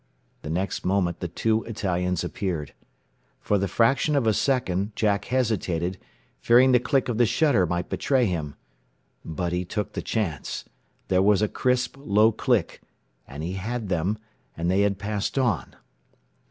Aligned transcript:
The 0.41 0.49
next 0.49 0.83
moment 0.83 1.19
the 1.19 1.27
two 1.27 1.61
Italians 1.65 2.23
appeared. 2.23 2.73
For 3.39 3.59
the 3.59 3.67
fraction 3.67 4.15
of 4.15 4.25
a 4.25 4.33
second 4.33 4.95
Jack 4.95 5.25
hesitated, 5.25 5.99
fearing 6.39 6.71
the 6.71 6.79
click 6.79 7.07
of 7.07 7.19
the 7.19 7.27
shutter 7.27 7.67
might 7.67 7.87
betray 7.87 8.25
him. 8.25 8.55
But 9.23 9.53
he 9.53 9.63
took 9.63 9.93
the 9.93 10.01
chance, 10.01 10.65
there 11.09 11.21
was 11.21 11.43
a 11.43 11.47
crisp, 11.47 11.97
low 11.99 12.31
click 12.31 12.81
and 13.27 13.43
he 13.43 13.53
had 13.53 13.89
them, 13.89 14.17
and 14.57 14.71
they 14.71 14.81
had 14.81 14.97
passed 14.97 15.37
on. 15.37 15.75